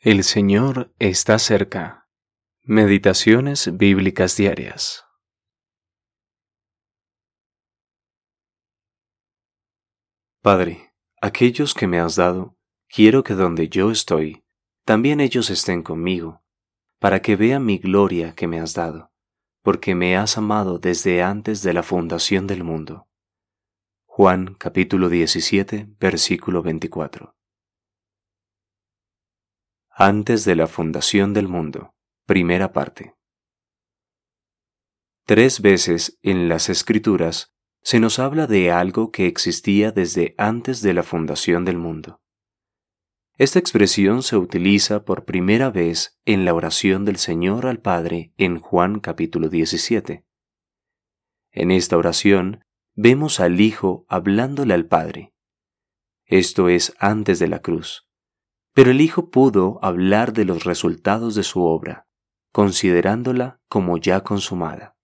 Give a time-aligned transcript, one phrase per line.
[0.00, 2.08] El Señor está cerca.
[2.62, 5.04] Meditaciones bíblicas diarias.
[10.40, 12.56] Padre, aquellos que me has dado,
[12.86, 14.44] quiero que donde yo estoy,
[14.84, 16.44] también ellos estén conmigo,
[17.00, 19.10] para que vean mi gloria que me has dado,
[19.62, 23.08] porque me has amado desde antes de la fundación del mundo.
[24.06, 27.37] Juan capítulo 17, versículo 24
[30.00, 31.92] antes de la fundación del mundo.
[32.24, 33.16] Primera parte.
[35.26, 40.94] Tres veces en las Escrituras se nos habla de algo que existía desde antes de
[40.94, 42.20] la fundación del mundo.
[43.38, 48.60] Esta expresión se utiliza por primera vez en la oración del Señor al Padre en
[48.60, 50.24] Juan capítulo 17.
[51.50, 55.34] En esta oración vemos al Hijo hablándole al Padre.
[56.24, 58.07] Esto es antes de la cruz
[58.74, 62.06] pero el Hijo pudo hablar de los resultados de su obra,
[62.52, 64.96] considerándola como ya consumada.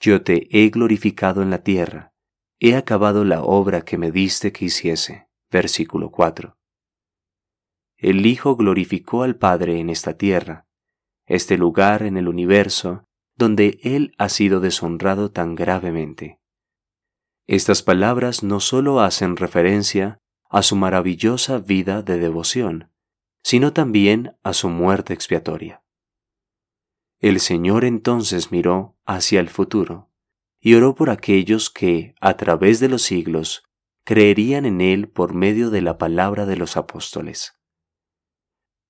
[0.00, 2.12] Yo te he glorificado en la tierra,
[2.58, 5.28] he acabado la obra que me diste que hiciese.
[5.50, 6.56] Versículo 4.
[7.96, 10.66] El Hijo glorificó al Padre en esta tierra,
[11.26, 13.04] este lugar en el universo
[13.36, 16.38] donde Él ha sido deshonrado tan gravemente.
[17.46, 20.18] Estas palabras no solo hacen referencia
[20.50, 22.90] a su maravillosa vida de devoción,
[23.42, 25.82] sino también a su muerte expiatoria.
[27.20, 30.10] El Señor entonces miró hacia el futuro
[30.60, 33.62] y oró por aquellos que, a través de los siglos,
[34.04, 37.54] creerían en Él por medio de la palabra de los apóstoles.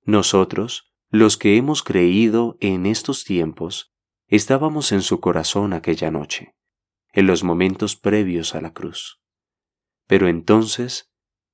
[0.03, 3.93] Nosotros, los que hemos creído en estos tiempos,
[4.29, 6.57] estábamos en su corazón aquella noche,
[7.13, 9.21] en los momentos previos a la cruz.
[10.07, 11.10] Pero entonces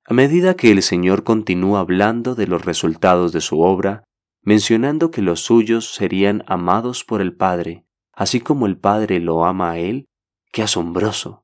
[0.09, 4.05] a medida que el Señor continúa hablando de los resultados de su obra,
[4.41, 9.71] mencionando que los suyos serían amados por el Padre, así como el Padre lo ama
[9.71, 10.05] a Él,
[10.53, 11.43] ¡qué asombroso!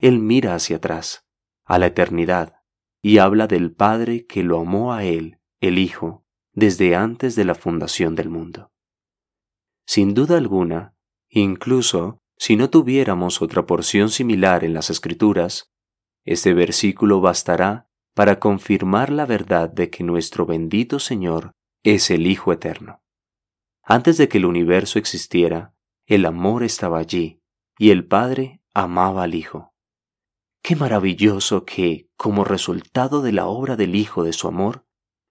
[0.00, 1.24] Él mira hacia atrás,
[1.64, 2.56] a la eternidad,
[3.00, 7.54] y habla del Padre que lo amó a Él, el Hijo, desde antes de la
[7.54, 8.72] fundación del mundo.
[9.86, 10.96] Sin duda alguna,
[11.28, 15.70] incluso si no tuviéramos otra porción similar en las Escrituras,
[16.24, 17.89] este versículo bastará
[18.20, 23.02] para confirmar la verdad de que nuestro bendito Señor es el Hijo Eterno.
[23.82, 27.40] Antes de que el universo existiera, el amor estaba allí
[27.78, 29.72] y el Padre amaba al Hijo.
[30.62, 34.84] Qué maravilloso que, como resultado de la obra del Hijo de su amor,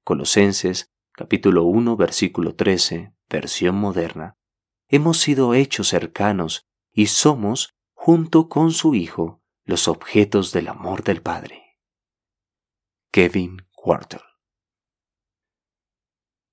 [0.04, 4.36] Colosenses capítulo 1 versículo 13, versión moderna,
[4.88, 11.22] hemos sido hechos cercanos y somos, junto con su Hijo, los objetos del amor del
[11.22, 11.69] Padre.
[13.12, 14.29] Kevin Quartel.